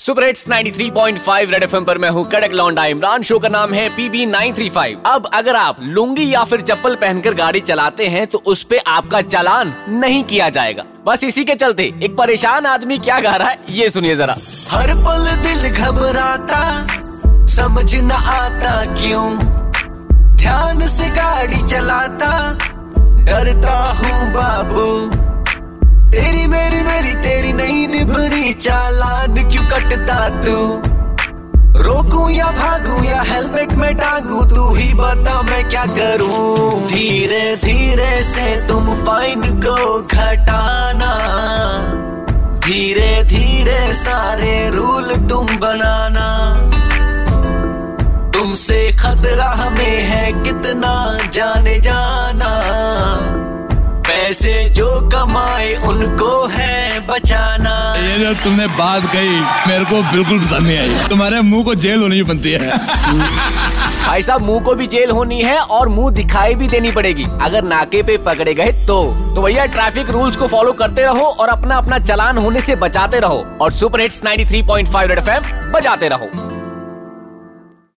Super 0.00 0.24
hits 0.24 0.44
93.5 0.48 1.50
red 1.50 1.62
FM 1.62 1.84
पर 1.84 1.98
मैं 1.98 2.08
हूँ 2.10 2.24
कड़क 2.30 2.52
लौंडा 2.52 2.84
इमरान, 2.86 3.22
शो 3.22 3.38
का 3.38 3.48
नाम 3.48 3.72
है 3.74 3.88
पीबी 3.96 4.24
935 4.26 4.96
अब 5.06 5.26
अगर 5.34 5.56
आप 5.56 5.76
लुंगी 5.82 6.28
या 6.32 6.42
फिर 6.44 6.60
चप्पल 6.60 6.94
पहनकर 6.96 7.34
गाड़ी 7.34 7.60
चलाते 7.60 8.08
हैं 8.08 8.26
तो 8.26 8.38
उस 8.46 8.62
पे 8.64 8.78
आपका 8.78 9.20
चालान 9.22 9.72
नहीं 9.90 10.22
किया 10.24 10.48
जाएगा। 10.48 10.84
बस 11.06 11.24
इसी 11.24 11.44
के 11.44 11.54
चलते 11.54 11.84
एक 12.02 12.16
परेशान 12.16 12.66
आदमी 12.66 12.98
क्या 12.98 13.20
गा 13.20 13.34
रहा 13.36 13.48
है, 13.48 13.58
ये 13.70 13.88
सुनिए 13.90 14.16
जरा। 14.16 14.36
हर 14.70 14.94
पल 15.06 15.30
दिल 15.42 15.68
घबराता, 15.70 16.62
समझ 17.54 17.94
न 17.94 18.10
आता 18.10 18.74
क्यों? 18.94 19.28
ध्यान 20.36 20.86
से 20.88 21.08
गाड़ी 21.16 21.62
चलाता, 21.68 22.32
डरता 23.24 23.78
हूँ 23.94 24.32
चालान 28.54 29.50
क्यों 29.50 29.64
कटता 29.64 30.28
तू? 30.28 30.82
रोकू 31.82 32.28
या 32.28 32.46
भागू 32.46 33.04
या 33.04 33.22
हेलमेट 33.22 33.72
में 33.72 33.94
टांगू, 33.94 34.44
तू 34.44 34.74
ही 34.74 34.94
बता 34.94 35.42
मैं 35.42 35.68
क्या 35.68 35.84
करूँ? 35.86 36.86
धीरे 36.86 37.56
धीरे 37.56 38.22
से 38.24 38.66
तुम 38.66 38.94
फाइन 39.04 39.42
को 39.60 40.02
घटाना। 40.02 41.12
धीरे 42.58 43.24
धीरे 43.24 43.94
सारे 43.94 44.70
रूल 44.70 45.16
तुम 45.16 45.46
बनाना। 45.46 46.54
तुमसे 48.30 48.92
खतरा 48.92 49.48
हमें 49.50 50.02
है 50.02 50.32
कितना 50.32 51.18
जाने 51.32 51.78
जाना। 51.78 52.50
पैसे 54.00 54.70
जो 54.70 55.10
कमाए 55.12 55.74
उनको 55.74 56.46
है 56.46 56.73
बचाना। 57.14 57.72
ये 57.96 58.18
जो 58.18 58.32
तुमने 58.34 58.66
बात 58.76 59.02
कही 59.12 59.40
मेरे 59.68 59.84
को 59.84 60.02
बिल्कुल 60.12 60.40
पसंद 60.40 60.66
नहीं 60.66 60.78
आई। 60.78 61.08
तुम्हारे 61.08 61.40
मुँह 61.40 61.64
को 61.64 61.74
जेल 61.74 62.02
होनी 62.02 62.22
बनती 62.22 62.52
है। 62.52 62.70
भाई 64.06 64.22
साहब 64.22 64.42
मुँह 64.42 64.60
को 64.60 64.74
भी 64.74 64.86
जेल 64.86 65.10
होनी 65.10 65.40
है 65.42 65.58
और 65.58 65.88
मुँह 65.88 66.10
दिखाई 66.12 66.54
भी 66.54 66.68
देनी 66.68 66.90
पड़ेगी। 66.90 67.26
अगर 67.42 67.64
नाके 67.64 68.02
पे 68.02 68.16
पकड़े 68.16 68.54
गए 68.54 68.72
तो। 68.86 69.02
तो 69.34 69.42
भैया 69.42 69.66
ट्रैफ़िक 69.66 70.10
रूल्स 70.10 70.36
को 70.36 70.46
फॉलो 70.46 70.72
करते 70.72 71.02
रहो 71.02 71.26
और 71.26 71.48
अपना 71.48 71.76
अपना 71.76 71.98
चलान 71.98 72.38
होने 72.38 72.60
से 72.60 72.76
बचाते 72.76 73.20
रहो। 73.20 73.44
और 73.60 73.72
सुपर 73.72 74.00
हिट्स 74.00 74.20
93.5 74.24 75.08
रेड 75.08 75.18
एफएम 75.18 75.70
बजाते 75.72 76.08
रहो। 76.08 76.30